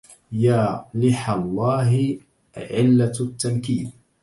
[0.31, 2.19] يا لحى الله
[2.57, 3.91] علة التنكيد